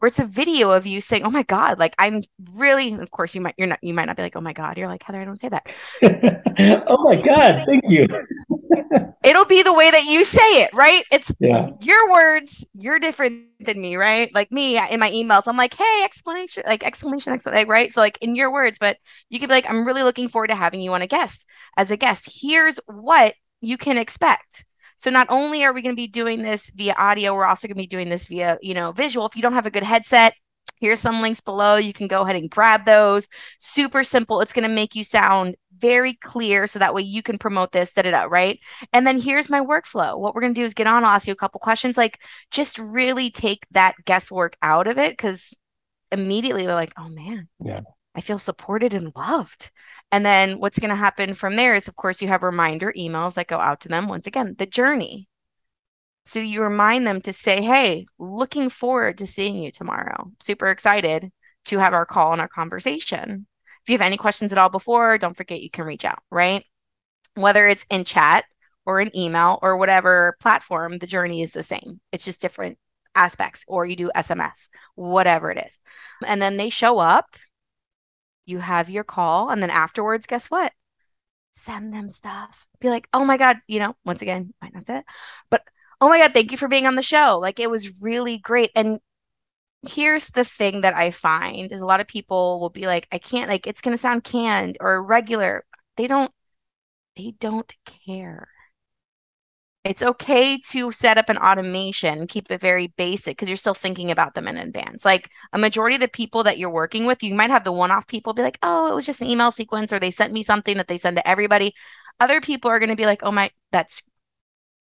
where 0.00 0.08
it's 0.08 0.18
a 0.18 0.24
video 0.24 0.70
of 0.70 0.86
you 0.86 1.00
saying, 1.00 1.24
"Oh 1.24 1.30
my 1.30 1.42
God!" 1.44 1.78
Like 1.78 1.94
I'm 1.98 2.22
really. 2.54 2.94
Of 2.94 3.10
course, 3.10 3.34
you 3.34 3.40
might 3.40 3.54
you're 3.56 3.68
not 3.68 3.78
you 3.82 3.94
might 3.94 4.06
not 4.06 4.16
be 4.16 4.22
like, 4.22 4.36
"Oh 4.36 4.40
my 4.40 4.52
God!" 4.52 4.76
You're 4.78 4.88
like 4.88 5.02
Heather. 5.02 5.20
I 5.20 5.24
don't 5.24 5.38
say 5.38 5.50
that. 5.50 5.66
oh 6.88 7.04
my 7.04 7.20
God! 7.20 7.64
Thank 7.66 7.84
you. 7.88 8.06
It'll 9.22 9.44
be 9.44 9.62
the 9.62 9.72
way 9.72 9.90
that 9.90 10.04
you 10.04 10.24
say 10.24 10.62
it, 10.62 10.72
right? 10.72 11.04
It's 11.12 11.30
yeah. 11.38 11.70
your 11.80 12.10
words. 12.10 12.66
You're 12.74 12.98
different 12.98 13.44
than 13.60 13.80
me, 13.80 13.96
right? 13.96 14.34
Like 14.34 14.50
me 14.50 14.78
in 14.78 14.98
my 14.98 15.10
emails, 15.10 15.42
I'm 15.46 15.56
like, 15.56 15.74
"Hey!" 15.74 16.02
Explanation, 16.04 16.64
like 16.66 16.84
exclamation, 16.84 17.32
exclamation, 17.32 17.68
right? 17.68 17.92
So 17.92 18.00
like 18.00 18.18
in 18.20 18.34
your 18.34 18.52
words, 18.52 18.78
but 18.78 18.96
you 19.28 19.38
could 19.38 19.48
be 19.48 19.54
like, 19.54 19.68
"I'm 19.68 19.86
really 19.86 20.02
looking 20.02 20.28
forward 20.28 20.48
to 20.48 20.56
having 20.56 20.80
you 20.80 20.92
on 20.94 21.02
a 21.02 21.06
guest 21.06 21.46
as 21.76 21.90
a 21.90 21.96
guest. 21.96 22.28
Here's 22.40 22.78
what 22.86 23.34
you 23.60 23.76
can 23.76 23.98
expect. 23.98 24.64
So 25.00 25.10
not 25.10 25.26
only 25.30 25.64
are 25.64 25.72
we 25.72 25.82
going 25.82 25.94
to 25.94 26.00
be 26.00 26.08
doing 26.08 26.42
this 26.42 26.70
via 26.74 26.94
audio, 26.94 27.34
we're 27.34 27.46
also 27.46 27.66
going 27.66 27.76
to 27.76 27.82
be 27.82 27.86
doing 27.86 28.08
this 28.08 28.26
via, 28.26 28.58
you 28.62 28.74
know, 28.74 28.92
visual. 28.92 29.26
If 29.26 29.36
you 29.36 29.42
don't 29.42 29.54
have 29.54 29.66
a 29.66 29.70
good 29.70 29.82
headset, 29.82 30.34
here's 30.80 31.00
some 31.00 31.22
links 31.22 31.40
below. 31.40 31.76
You 31.76 31.92
can 31.92 32.06
go 32.06 32.22
ahead 32.22 32.36
and 32.36 32.50
grab 32.50 32.84
those. 32.84 33.26
Super 33.58 34.04
simple. 34.04 34.40
It's 34.40 34.52
going 34.52 34.68
to 34.68 34.74
make 34.74 34.94
you 34.94 35.04
sound 35.04 35.56
very 35.78 36.14
clear 36.14 36.66
so 36.66 36.78
that 36.78 36.94
way 36.94 37.02
you 37.02 37.22
can 37.22 37.38
promote 37.38 37.72
this, 37.72 37.92
da 37.92 38.02
da 38.02 38.10
da, 38.10 38.22
right? 38.24 38.58
And 38.92 39.06
then 39.06 39.18
here's 39.18 39.48
my 39.50 39.60
workflow. 39.60 40.18
What 40.18 40.34
we're 40.34 40.42
going 40.42 40.54
to 40.54 40.60
do 40.60 40.64
is 40.64 40.74
get 40.74 40.86
on, 40.86 41.04
I'll 41.04 41.12
ask 41.12 41.26
you 41.26 41.32
a 41.32 41.36
couple 41.36 41.60
questions, 41.60 41.96
like 41.96 42.18
just 42.50 42.78
really 42.78 43.30
take 43.30 43.66
that 43.72 43.94
guesswork 44.04 44.56
out 44.62 44.86
of 44.86 44.98
it 44.98 45.12
because 45.12 45.54
immediately 46.12 46.66
they're 46.66 46.74
like, 46.74 46.92
oh 46.98 47.08
man, 47.08 47.48
Yeah. 47.64 47.80
I 48.14 48.20
feel 48.20 48.38
supported 48.38 48.92
and 48.92 49.12
loved. 49.16 49.70
And 50.12 50.26
then 50.26 50.58
what's 50.58 50.78
going 50.78 50.90
to 50.90 50.96
happen 50.96 51.34
from 51.34 51.56
there 51.56 51.74
is, 51.74 51.86
of 51.86 51.96
course, 51.96 52.20
you 52.20 52.28
have 52.28 52.42
reminder 52.42 52.92
emails 52.96 53.34
that 53.34 53.46
go 53.46 53.58
out 53.58 53.82
to 53.82 53.88
them. 53.88 54.08
Once 54.08 54.26
again, 54.26 54.56
the 54.58 54.66
journey. 54.66 55.28
So 56.26 56.38
you 56.38 56.62
remind 56.62 57.06
them 57.06 57.20
to 57.22 57.32
say, 57.32 57.62
hey, 57.62 58.06
looking 58.18 58.70
forward 58.70 59.18
to 59.18 59.26
seeing 59.26 59.56
you 59.56 59.70
tomorrow. 59.70 60.30
Super 60.40 60.68
excited 60.68 61.30
to 61.66 61.78
have 61.78 61.92
our 61.92 62.06
call 62.06 62.32
and 62.32 62.40
our 62.40 62.48
conversation. 62.48 63.46
If 63.82 63.88
you 63.88 63.94
have 63.94 64.06
any 64.06 64.16
questions 64.16 64.52
at 64.52 64.58
all 64.58 64.68
before, 64.68 65.16
don't 65.18 65.36
forget 65.36 65.62
you 65.62 65.70
can 65.70 65.84
reach 65.84 66.04
out, 66.04 66.22
right? 66.30 66.64
Whether 67.34 67.66
it's 67.66 67.86
in 67.90 68.04
chat 68.04 68.44
or 68.84 69.00
an 69.00 69.16
email 69.16 69.58
or 69.62 69.76
whatever 69.76 70.36
platform, 70.40 70.98
the 70.98 71.06
journey 71.06 71.42
is 71.42 71.52
the 71.52 71.62
same. 71.62 72.00
It's 72.12 72.24
just 72.24 72.40
different 72.40 72.78
aspects, 73.14 73.64
or 73.66 73.86
you 73.86 73.96
do 73.96 74.10
SMS, 74.14 74.68
whatever 74.94 75.50
it 75.50 75.64
is. 75.66 75.80
And 76.24 76.40
then 76.40 76.56
they 76.56 76.70
show 76.70 76.98
up, 76.98 77.26
you 78.50 78.58
have 78.58 78.90
your 78.90 79.04
call, 79.04 79.50
and 79.50 79.62
then 79.62 79.70
afterwards, 79.70 80.26
guess 80.26 80.50
what? 80.50 80.72
Send 81.52 81.92
them 81.94 82.10
stuff. 82.10 82.68
Be 82.80 82.90
like, 82.90 83.08
oh 83.12 83.24
my 83.24 83.36
God, 83.36 83.58
you 83.66 83.78
know, 83.80 83.96
once 84.04 84.22
again, 84.22 84.52
might 84.60 84.74
not 84.74 84.86
say 84.86 84.98
it, 84.98 85.04
but 85.50 85.62
oh 86.00 86.08
my 86.08 86.18
God, 86.18 86.32
thank 86.34 86.50
you 86.52 86.56
for 86.58 86.68
being 86.68 86.86
on 86.86 86.94
the 86.96 87.02
show. 87.02 87.38
Like 87.40 87.60
it 87.60 87.70
was 87.70 88.00
really 88.00 88.38
great. 88.38 88.70
And 88.74 89.00
here's 89.88 90.28
the 90.28 90.44
thing 90.44 90.82
that 90.82 90.94
I 90.94 91.10
find 91.10 91.72
is 91.72 91.80
a 91.80 91.86
lot 91.86 92.00
of 92.00 92.06
people 92.06 92.60
will 92.60 92.70
be 92.70 92.86
like, 92.86 93.08
I 93.12 93.18
can't, 93.18 93.48
like, 93.48 93.66
it's 93.66 93.80
going 93.80 93.96
to 93.96 94.00
sound 94.00 94.24
canned 94.24 94.78
or 94.80 95.02
regular. 95.02 95.64
They 95.96 96.06
don't, 96.06 96.30
they 97.16 97.34
don't 97.40 97.72
care. 98.06 98.48
It's 99.82 100.02
okay 100.02 100.58
to 100.72 100.92
set 100.92 101.16
up 101.16 101.30
an 101.30 101.38
automation, 101.38 102.26
keep 102.26 102.50
it 102.50 102.60
very 102.60 102.88
basic 102.98 103.36
because 103.36 103.48
you're 103.48 103.56
still 103.56 103.72
thinking 103.74 104.10
about 104.10 104.34
them 104.34 104.46
in 104.46 104.58
advance. 104.58 105.06
Like 105.06 105.30
a 105.54 105.58
majority 105.58 105.94
of 105.96 106.02
the 106.02 106.08
people 106.08 106.44
that 106.44 106.58
you're 106.58 106.70
working 106.70 107.06
with, 107.06 107.22
you 107.22 107.34
might 107.34 107.48
have 107.50 107.64
the 107.64 107.72
one 107.72 107.90
off 107.90 108.06
people 108.06 108.34
be 108.34 108.42
like, 108.42 108.58
oh, 108.62 108.92
it 108.92 108.94
was 108.94 109.06
just 109.06 109.22
an 109.22 109.28
email 109.28 109.50
sequence 109.50 109.90
or 109.92 109.98
they 109.98 110.10
sent 110.10 110.34
me 110.34 110.42
something 110.42 110.76
that 110.76 110.86
they 110.86 110.98
send 110.98 111.16
to 111.16 111.26
everybody. 111.26 111.72
Other 112.20 112.42
people 112.42 112.70
are 112.70 112.78
going 112.78 112.90
to 112.90 112.96
be 112.96 113.06
like, 113.06 113.22
oh 113.22 113.32
my, 113.32 113.50
that's 113.72 114.02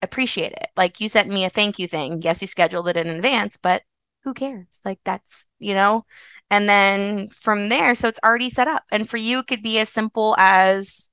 appreciate 0.02 0.54
it. 0.54 0.70
Like 0.78 1.00
you 1.02 1.10
sent 1.10 1.30
me 1.30 1.46
a 1.46 1.50
thank 1.50 1.80
you 1.80 1.88
thing. 1.88 2.22
Yes, 2.22 2.42
you 2.42 2.48
scheduled 2.48 2.88
it 2.90 2.98
in 2.98 3.08
advance, 3.08 3.58
but 3.62 3.84
who 4.24 4.34
cares? 4.34 4.82
Like 4.86 5.00
that's, 5.06 5.46
you 5.60 5.74
know, 5.76 6.06
and 6.50 6.70
then 6.70 7.28
from 7.30 7.70
there, 7.70 7.96
so 7.96 8.08
it's 8.08 8.20
already 8.24 8.50
set 8.50 8.68
up. 8.68 8.84
And 8.92 9.10
for 9.10 9.18
you, 9.18 9.40
it 9.40 9.48
could 9.48 9.64
be 9.64 9.80
as 9.80 9.90
simple 9.90 10.36
as 10.40 11.10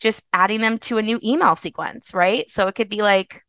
just 0.00 0.22
adding 0.32 0.60
them 0.60 0.78
to 0.78 0.98
a 0.98 1.02
new 1.02 1.20
email 1.22 1.56
sequence, 1.56 2.14
right? 2.14 2.50
So 2.50 2.66
it 2.68 2.74
could 2.74 2.88
be 2.88 3.02
like 3.02 3.42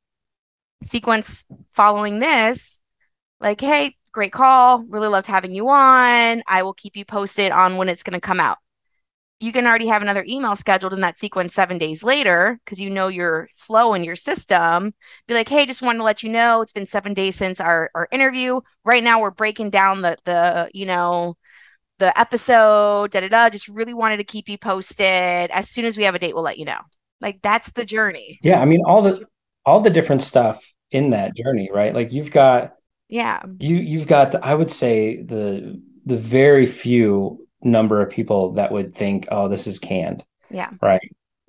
sequence 0.84 1.46
following 1.72 2.20
this, 2.20 2.82
like, 3.40 3.62
hey, 3.62 3.98
great 4.14 4.34
call. 4.34 4.84
Really 4.84 5.08
loved 5.08 5.28
having 5.28 5.54
you 5.54 5.70
on. 5.70 6.44
I 6.48 6.64
will 6.64 6.74
keep 6.74 6.96
you 6.96 7.06
posted 7.06 7.52
on 7.52 7.78
when 7.78 7.90
it's 7.90 8.04
going 8.04 8.16
to 8.16 8.22
come 8.22 8.40
out. 8.40 8.58
You 9.40 9.52
can 9.52 9.68
already 9.68 9.88
have 9.88 10.02
another 10.02 10.26
email 10.28 10.56
scheduled 10.56 10.94
in 10.94 11.02
that 11.02 11.18
sequence 11.18 11.54
seven 11.54 11.78
days 11.78 12.04
later 12.04 12.60
because 12.66 12.80
you 12.80 12.90
know 12.90 13.08
your 13.08 13.50
flow 13.54 13.94
in 13.94 14.04
your 14.04 14.16
system. 14.16 14.94
Be 15.28 15.36
like, 15.36 15.48
hey, 15.48 15.68
just 15.68 15.84
wanted 15.84 16.00
to 16.00 16.04
let 16.06 16.24
you 16.24 16.30
know 16.30 16.62
it's 16.62 16.74
been 16.74 16.88
seven 16.88 17.14
days 17.14 17.36
since 17.36 17.62
our, 17.62 17.92
our 17.94 18.08
interview. 18.12 18.62
Right 18.84 19.04
now 19.04 19.22
we're 19.22 19.30
breaking 19.30 19.70
down 19.70 20.02
the 20.02 20.18
the, 20.26 20.72
you 20.74 20.88
know, 20.88 21.38
the 22.00 22.18
episode, 22.20 23.12
da 23.12 23.20
da 23.22 23.28
da. 23.30 23.50
Just 23.50 23.68
really 23.68 23.94
wanted 23.94 24.18
to 24.18 24.24
keep 24.24 24.50
you 24.50 24.58
posted. 24.58 25.50
As 25.52 25.70
soon 25.70 25.86
as 25.86 25.98
we 25.98 26.04
have 26.04 26.16
a 26.16 26.20
date, 26.20 26.34
we'll 26.34 26.44
let 26.44 26.58
you 26.60 26.66
know. 26.66 26.80
Like 27.22 27.40
that's 27.42 27.70
the 27.72 27.86
journey. 27.86 28.40
Yeah, 28.44 28.60
I 28.62 28.66
mean 28.66 28.82
all 28.86 29.02
the 29.02 29.26
all 29.66 29.82
the 29.82 29.90
different 29.90 30.22
stuff 30.22 30.64
in 30.92 31.10
that 31.12 31.36
journey, 31.36 31.70
right? 31.74 31.94
Like 31.94 32.12
you've 32.12 32.32
got 32.32 32.76
Yeah. 33.10 33.42
you 33.60 33.76
you've 33.78 34.08
got 34.08 34.32
the, 34.34 34.46
I 34.46 34.54
would 34.54 34.70
say 34.70 35.24
the 35.24 35.82
the 36.06 36.18
very 36.18 36.66
few 36.66 37.46
number 37.64 38.02
of 38.02 38.10
people 38.10 38.54
that 38.54 38.72
would 38.72 38.96
think, 38.96 39.28
oh, 39.32 39.50
this 39.50 39.68
is 39.68 39.80
canned, 39.80 40.24
Yeah. 40.50 40.70
right? 40.82 41.02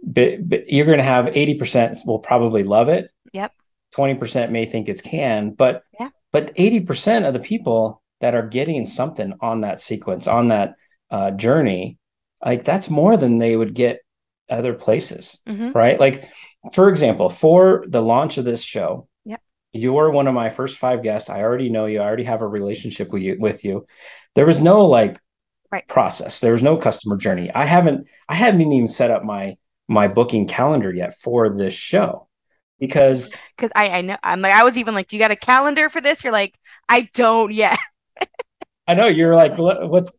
But, 0.03 0.49
but 0.49 0.73
you're 0.73 0.87
going 0.87 0.99
to 0.99 1.05
have 1.05 1.27
80% 1.27 2.05
will 2.07 2.19
probably 2.19 2.63
love 2.65 2.89
it. 2.89 3.11
Yep. 3.33 3.53
20% 3.95 4.51
may 4.51 4.67
think 4.67 4.89
it's 4.89 5.03
canned, 5.03 5.57
but 5.57 5.85
Yeah. 6.01 6.09
but 6.33 6.55
80% 6.57 7.27
of 7.27 7.35
the 7.35 7.41
people 7.41 8.03
that 8.21 8.35
are 8.35 8.47
getting 8.47 8.87
something 8.87 9.35
on 9.41 9.63
that 9.63 9.81
sequence, 9.81 10.27
on 10.27 10.49
that 10.49 10.75
uh, 11.11 11.31
journey, 11.33 11.99
like 12.45 12.65
that's 12.65 12.91
more 12.91 13.17
than 13.17 13.39
they 13.39 13.57
would 13.57 13.75
get 13.75 14.01
other 14.51 14.75
places, 14.75 15.39
hmm 15.47 15.73
right? 15.75 15.99
Like, 15.99 16.29
for 16.73 16.89
example, 16.89 17.31
for 17.31 17.85
the 17.89 18.03
launch 18.03 18.39
of 18.39 18.45
this 18.45 18.63
show, 18.63 19.09
Yep. 19.25 19.43
you're 19.73 20.11
one 20.11 20.29
of 20.29 20.35
my 20.35 20.51
first 20.51 20.79
five 20.79 21.03
guests. 21.03 21.31
I 21.31 21.43
already 21.43 21.71
know 21.71 21.87
you. 21.87 22.01
I 22.01 22.07
already 22.07 22.25
have 22.25 22.43
a 22.43 22.49
relationship 22.49 23.11
with 23.11 23.23
you. 23.23 23.37
With 23.41 23.65
you, 23.65 23.87
there 24.35 24.47
was 24.47 24.63
no 24.63 24.87
like 24.87 25.19
Right. 25.71 25.85
process. 25.89 26.41
There 26.41 26.53
was 26.53 26.63
no 26.63 26.77
customer 26.77 27.17
journey. 27.17 27.51
I 27.55 27.65
haven't. 27.65 28.07
I 28.29 28.35
haven't 28.35 28.61
even 28.73 28.89
set 28.89 29.11
up 29.11 29.25
my 29.25 29.57
my 29.89 30.09
booking 30.09 30.47
calendar 30.47 30.93
yet 30.95 31.19
for 31.19 31.55
this 31.55 31.75
show 31.75 32.29
because 32.79 33.35
Because 33.57 33.73
I 33.75 33.89
I 33.91 34.01
know 34.03 34.17
I'm 34.23 34.41
like 34.41 34.53
I 34.55 34.65
was 34.65 34.79
even 34.79 34.95
like, 34.95 35.09
do 35.09 35.17
you 35.17 35.21
got 35.23 35.31
a 35.31 35.37
calendar 35.37 35.89
for 35.89 36.01
this? 36.01 36.25
You're 36.25 36.33
like, 36.33 36.55
I 36.89 37.03
don't 37.15 37.53
yet. 37.53 37.79
I 38.89 38.95
know 38.95 39.07
you're 39.07 39.37
like, 39.37 39.53
what's 39.57 40.19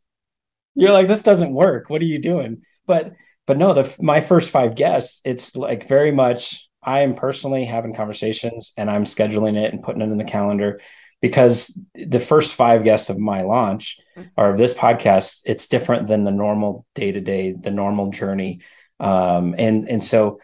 you're 0.75 0.91
like 0.91 1.07
this 1.07 1.23
doesn't 1.23 1.53
work. 1.53 1.89
What 1.89 2.01
are 2.01 2.05
you 2.05 2.19
doing? 2.19 2.61
But 2.87 3.13
but 3.47 3.57
no 3.57 3.73
the 3.73 3.93
my 3.99 4.21
first 4.21 4.51
five 4.51 4.75
guests 4.75 5.21
it's 5.25 5.55
like 5.55 5.87
very 5.87 6.11
much 6.11 6.69
i 6.83 6.99
am 6.99 7.15
personally 7.15 7.65
having 7.65 7.95
conversations 7.95 8.71
and 8.77 8.91
i'm 8.91 9.05
scheduling 9.05 9.57
it 9.57 9.73
and 9.73 9.81
putting 9.81 10.03
it 10.03 10.11
in 10.11 10.17
the 10.17 10.23
calendar 10.23 10.79
because 11.19 11.75
the 11.95 12.19
first 12.19 12.53
five 12.53 12.83
guests 12.83 13.09
of 13.09 13.17
my 13.17 13.41
launch 13.41 13.97
Mhm. 14.15 14.29
or 14.37 14.51
of 14.51 14.59
this 14.59 14.75
podcast 14.75 15.41
it's 15.45 15.67
different 15.67 16.07
than 16.07 16.23
the 16.23 16.31
normal 16.31 16.85
day 16.93 17.11
to 17.11 17.21
day 17.21 17.53
the 17.53 17.71
normal 17.71 18.11
journey. 18.11 18.59
Um 18.99 19.55
and 19.57 19.89
and 19.89 20.03
so 20.03 20.39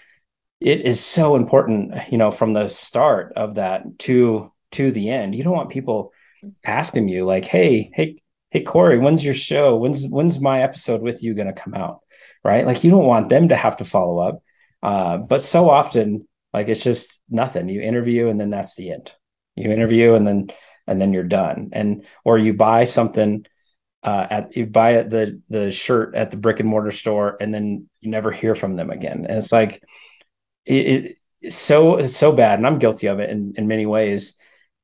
it 0.59 0.81
is 0.81 0.99
so 0.99 1.35
important 1.35 2.11
you 2.11 2.17
know 2.17 2.31
from 2.31 2.53
the 2.53 2.69
start 2.69 3.33
of 3.35 3.55
that 3.55 3.83
to 3.99 4.51
to 4.71 4.91
the 4.91 5.09
end. 5.11 5.35
You 5.35 5.43
don't 5.43 5.55
want 5.55 5.69
people 5.69 6.11
asking 6.63 7.09
you 7.09 7.25
like 7.25 7.45
hey 7.45 7.91
hey 7.93 8.17
hey 8.51 8.63
Cory 8.63 8.97
when's 8.99 9.23
your 9.23 9.33
show? 9.33 9.75
When's 9.75 10.07
when's 10.07 10.39
my 10.39 10.61
episode 10.61 11.01
with 11.01 11.23
you 11.23 11.33
going 11.33 11.53
to 11.53 11.61
come 11.61 11.73
out? 11.73 11.99
Right? 12.43 12.65
Like 12.65 12.83
you 12.83 12.91
don't 12.91 13.05
want 13.05 13.29
them 13.29 13.49
to 13.49 13.55
have 13.55 13.77
to 13.77 13.85
follow 13.85 14.19
up. 14.19 14.41
Uh, 14.81 15.17
but 15.17 15.41
so 15.41 15.69
often 15.69 16.27
like 16.53 16.69
it's 16.69 16.83
just 16.83 17.19
nothing. 17.29 17.67
You 17.69 17.81
interview 17.81 18.29
and 18.29 18.39
then 18.39 18.49
that's 18.49 18.75
the 18.75 18.91
end. 18.91 19.11
You 19.55 19.71
interview 19.71 20.13
and 20.13 20.25
then 20.25 20.47
and 20.87 21.01
then 21.01 21.11
you're 21.11 21.23
done. 21.23 21.69
And 21.73 22.05
or 22.23 22.37
you 22.37 22.53
buy 22.53 22.85
something 22.85 23.45
uh, 24.03 24.27
at 24.29 24.55
you 24.55 24.67
buy 24.67 25.03
the 25.03 25.41
the 25.49 25.71
shirt 25.71 26.15
at 26.15 26.31
the 26.31 26.37
brick 26.37 26.59
and 26.59 26.69
mortar 26.69 26.91
store 26.91 27.37
and 27.41 27.53
then 27.53 27.89
you 27.99 28.09
never 28.09 28.31
hear 28.31 28.55
from 28.55 28.75
them 28.75 28.89
again. 28.89 29.25
And 29.27 29.37
it's 29.37 29.51
like 29.51 29.83
it, 30.65 30.87
it 30.87 31.17
it's 31.41 31.55
so 31.57 31.97
it's 31.97 32.15
so 32.15 32.31
bad. 32.31 32.59
And 32.59 32.67
i'm 32.67 32.79
guilty 32.79 33.07
of 33.07 33.19
it 33.19 33.29
in, 33.29 33.53
in 33.57 33.67
many 33.67 33.85
ways 33.85 34.35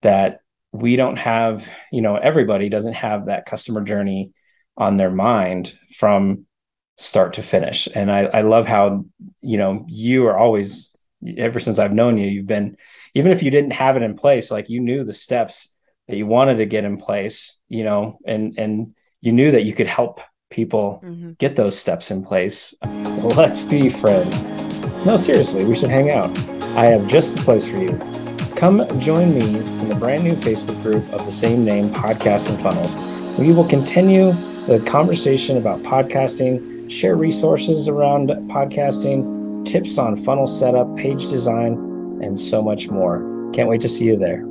that 0.01 0.41
we 0.71 0.95
don't 0.95 1.17
have 1.17 1.63
you 1.91 2.01
know 2.01 2.15
everybody 2.15 2.69
doesn't 2.69 2.93
have 2.93 3.25
that 3.25 3.45
customer 3.45 3.81
journey 3.81 4.31
on 4.77 4.97
their 4.97 5.11
mind 5.11 5.77
from 5.97 6.45
start 6.97 7.33
to 7.33 7.43
finish 7.43 7.87
and 7.93 8.11
i 8.11 8.21
i 8.25 8.41
love 8.41 8.65
how 8.65 9.03
you 9.41 9.57
know 9.57 9.85
you 9.87 10.27
are 10.27 10.37
always 10.37 10.89
ever 11.37 11.59
since 11.59 11.79
i've 11.79 11.93
known 11.93 12.17
you 12.17 12.27
you've 12.27 12.47
been 12.47 12.77
even 13.13 13.31
if 13.31 13.43
you 13.43 13.51
didn't 13.51 13.71
have 13.71 13.97
it 13.97 14.03
in 14.03 14.15
place 14.15 14.51
like 14.51 14.69
you 14.69 14.79
knew 14.79 15.03
the 15.03 15.13
steps 15.13 15.69
that 16.07 16.17
you 16.17 16.25
wanted 16.25 16.57
to 16.57 16.65
get 16.65 16.85
in 16.85 16.97
place 16.97 17.57
you 17.67 17.83
know 17.83 18.17
and 18.25 18.57
and 18.57 18.93
you 19.19 19.31
knew 19.31 19.51
that 19.51 19.63
you 19.63 19.73
could 19.73 19.87
help 19.87 20.21
people 20.49 21.01
hmm 21.03 21.31
get 21.39 21.55
those 21.55 21.75
steps 21.75 22.11
in 22.11 22.23
place 22.23 22.75
let's 22.85 23.63
be 23.63 23.89
friends 23.89 24.43
no, 25.03 25.17
seriously, 25.17 25.65
we 25.65 25.75
should 25.75 25.89
hang 25.89 26.11
out. 26.11 26.29
I 26.77 26.85
have 26.85 27.07
just 27.07 27.35
the 27.35 27.41
place 27.41 27.65
for 27.65 27.77
you. 27.77 28.30
Come 28.61 28.99
join 28.99 29.33
me 29.33 29.57
in 29.57 29.89
the 29.89 29.95
brand 29.95 30.23
new 30.23 30.35
Facebook 30.35 30.79
group 30.83 31.03
of 31.13 31.25
the 31.25 31.31
same 31.31 31.65
name, 31.65 31.89
Podcasting 31.89 32.61
Funnels. 32.61 32.95
We 33.39 33.51
will 33.53 33.67
continue 33.67 34.33
the 34.67 34.79
conversation 34.85 35.57
about 35.57 35.81
podcasting, 35.81 36.91
share 36.91 37.15
resources 37.15 37.87
around 37.87 38.29
podcasting, 38.51 39.65
tips 39.65 39.97
on 39.97 40.15
funnel 40.15 40.45
setup, 40.45 40.95
page 40.95 41.27
design, 41.27 41.73
and 42.21 42.39
so 42.39 42.61
much 42.61 42.87
more. 42.87 43.49
Can't 43.51 43.67
wait 43.67 43.81
to 43.81 43.89
see 43.89 44.05
you 44.05 44.15
there. 44.15 44.43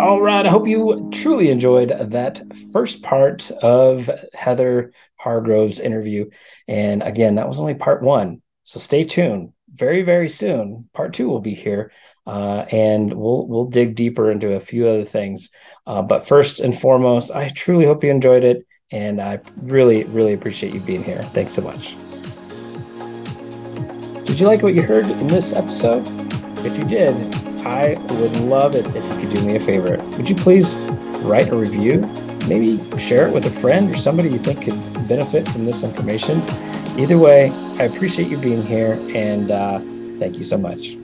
All 0.00 0.20
right, 0.20 0.44
I 0.44 0.50
hope 0.50 0.66
you 0.66 1.08
truly 1.12 1.50
enjoyed 1.50 1.90
that 2.10 2.42
first 2.72 3.00
part 3.00 3.52
of 3.62 4.10
Heather 4.34 4.92
Hargrove's 5.24 5.78
interview. 5.78 6.30
And 6.66 7.00
again, 7.04 7.36
that 7.36 7.46
was 7.46 7.60
only 7.60 7.74
part 7.74 8.02
one. 8.02 8.42
So 8.64 8.80
stay 8.80 9.04
tuned. 9.04 9.52
very, 9.72 10.02
very 10.02 10.28
soon, 10.28 10.88
part 10.92 11.14
two 11.14 11.28
will 11.28 11.40
be 11.40 11.54
here, 11.54 11.92
uh, 12.26 12.64
and 12.70 13.12
we'll 13.12 13.46
we'll 13.46 13.66
dig 13.66 13.94
deeper 13.94 14.30
into 14.30 14.54
a 14.54 14.60
few 14.60 14.86
other 14.86 15.04
things. 15.04 15.50
Uh, 15.86 16.02
but 16.02 16.26
first 16.26 16.60
and 16.60 16.78
foremost, 16.78 17.30
I 17.30 17.48
truly 17.48 17.86
hope 17.86 18.04
you 18.04 18.10
enjoyed 18.10 18.44
it, 18.44 18.66
and 18.90 19.20
I 19.20 19.40
really, 19.62 20.04
really 20.04 20.32
appreciate 20.32 20.74
you 20.74 20.80
being 20.80 21.02
here. 21.02 21.22
Thanks 21.32 21.52
so 21.52 21.62
much. 21.62 21.96
Did 24.26 24.38
you 24.38 24.46
like 24.46 24.62
what 24.62 24.74
you 24.74 24.82
heard 24.82 25.06
in 25.06 25.26
this 25.26 25.52
episode? 25.52 26.06
If 26.64 26.76
you 26.78 26.84
did, 26.84 27.14
I 27.66 27.94
would 28.14 28.36
love 28.36 28.74
it 28.74 28.86
if 28.94 29.04
you 29.04 29.26
could 29.26 29.34
do 29.34 29.42
me 29.42 29.56
a 29.56 29.60
favor. 29.60 29.96
Would 30.16 30.28
you 30.28 30.36
please 30.36 30.76
write 31.24 31.48
a 31.48 31.56
review? 31.56 32.00
Maybe 32.46 32.78
share 32.98 33.26
it 33.26 33.34
with 33.34 33.46
a 33.46 33.50
friend 33.50 33.90
or 33.90 33.96
somebody 33.96 34.30
you 34.30 34.38
think 34.38 34.62
could 34.62 35.08
benefit 35.08 35.48
from 35.48 35.64
this 35.64 35.82
information. 35.82 36.40
Either 36.98 37.18
way, 37.18 37.50
I 37.78 37.84
appreciate 37.84 38.28
you 38.28 38.38
being 38.38 38.62
here 38.62 38.98
and 39.14 39.50
uh, 39.50 39.80
thank 40.18 40.36
you 40.36 40.44
so 40.44 40.56
much. 40.56 40.99